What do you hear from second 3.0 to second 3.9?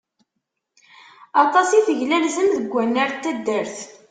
n taddart.